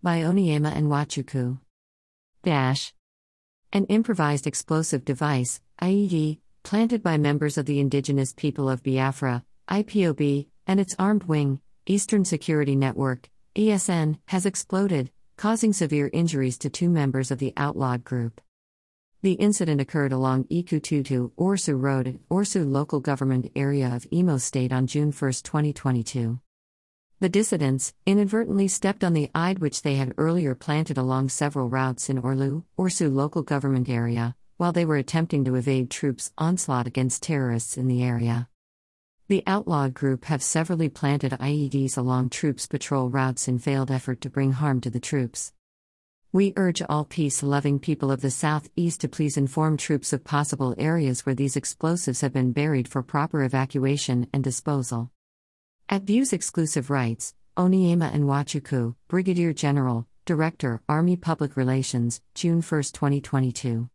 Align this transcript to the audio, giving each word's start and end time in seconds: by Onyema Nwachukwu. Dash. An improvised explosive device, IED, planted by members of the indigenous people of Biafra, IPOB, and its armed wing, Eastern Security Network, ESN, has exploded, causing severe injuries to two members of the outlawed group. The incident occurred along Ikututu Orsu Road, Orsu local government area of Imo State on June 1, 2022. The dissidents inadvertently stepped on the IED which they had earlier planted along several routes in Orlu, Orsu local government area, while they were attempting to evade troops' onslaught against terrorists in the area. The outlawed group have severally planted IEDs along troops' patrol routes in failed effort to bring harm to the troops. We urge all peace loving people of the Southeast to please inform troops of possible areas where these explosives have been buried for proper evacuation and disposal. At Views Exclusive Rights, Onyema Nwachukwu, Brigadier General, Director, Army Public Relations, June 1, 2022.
by 0.00 0.20
Onyema 0.20 0.72
Nwachukwu. 0.74 1.58
Dash. 2.44 2.92
An 3.72 3.84
improvised 3.86 4.46
explosive 4.46 5.04
device, 5.04 5.60
IED, 5.82 6.38
planted 6.62 7.02
by 7.02 7.18
members 7.18 7.58
of 7.58 7.66
the 7.66 7.80
indigenous 7.80 8.32
people 8.32 8.70
of 8.70 8.84
Biafra, 8.84 9.44
IPOB, 9.68 10.46
and 10.68 10.78
its 10.78 10.94
armed 11.00 11.24
wing, 11.24 11.60
Eastern 11.86 12.24
Security 12.24 12.76
Network, 12.76 13.28
ESN, 13.56 14.18
has 14.26 14.46
exploded, 14.46 15.10
causing 15.36 15.72
severe 15.72 16.10
injuries 16.12 16.58
to 16.58 16.70
two 16.70 16.88
members 16.88 17.32
of 17.32 17.40
the 17.40 17.52
outlawed 17.56 18.04
group. 18.04 18.40
The 19.22 19.32
incident 19.32 19.80
occurred 19.80 20.12
along 20.12 20.44
Ikututu 20.44 21.32
Orsu 21.36 21.80
Road, 21.80 22.20
Orsu 22.30 22.70
local 22.70 23.00
government 23.00 23.50
area 23.56 23.92
of 23.92 24.06
Imo 24.12 24.38
State 24.38 24.72
on 24.72 24.86
June 24.86 25.10
1, 25.10 25.12
2022. 25.12 26.38
The 27.20 27.28
dissidents 27.28 27.94
inadvertently 28.06 28.68
stepped 28.68 29.02
on 29.02 29.12
the 29.12 29.28
IED 29.34 29.58
which 29.58 29.82
they 29.82 29.96
had 29.96 30.14
earlier 30.16 30.54
planted 30.54 30.96
along 30.96 31.30
several 31.30 31.68
routes 31.68 32.08
in 32.08 32.22
Orlu, 32.22 32.62
Orsu 32.78 33.12
local 33.12 33.42
government 33.42 33.88
area, 33.88 34.36
while 34.56 34.70
they 34.70 34.84
were 34.84 34.94
attempting 34.96 35.44
to 35.44 35.56
evade 35.56 35.90
troops' 35.90 36.30
onslaught 36.38 36.86
against 36.86 37.24
terrorists 37.24 37.76
in 37.76 37.88
the 37.88 38.04
area. 38.04 38.48
The 39.26 39.42
outlawed 39.48 39.94
group 39.94 40.26
have 40.26 40.44
severally 40.44 40.88
planted 40.88 41.32
IEDs 41.32 41.98
along 41.98 42.30
troops' 42.30 42.68
patrol 42.68 43.10
routes 43.10 43.48
in 43.48 43.58
failed 43.58 43.90
effort 43.90 44.20
to 44.20 44.30
bring 44.30 44.52
harm 44.52 44.80
to 44.82 44.90
the 44.90 45.00
troops. 45.00 45.52
We 46.30 46.52
urge 46.56 46.82
all 46.88 47.04
peace 47.04 47.42
loving 47.42 47.80
people 47.80 48.12
of 48.12 48.20
the 48.20 48.30
Southeast 48.30 49.00
to 49.00 49.08
please 49.08 49.36
inform 49.36 49.76
troops 49.76 50.12
of 50.12 50.22
possible 50.22 50.72
areas 50.78 51.26
where 51.26 51.34
these 51.34 51.56
explosives 51.56 52.20
have 52.20 52.32
been 52.32 52.52
buried 52.52 52.86
for 52.86 53.02
proper 53.02 53.42
evacuation 53.42 54.28
and 54.32 54.44
disposal. 54.44 55.10
At 55.90 56.02
Views 56.02 56.34
Exclusive 56.34 56.90
Rights, 56.90 57.32
Onyema 57.56 58.12
Nwachukwu, 58.12 58.94
Brigadier 59.08 59.54
General, 59.54 60.06
Director, 60.26 60.82
Army 60.86 61.16
Public 61.16 61.56
Relations, 61.56 62.20
June 62.34 62.60
1, 62.60 62.92
2022. 62.92 63.86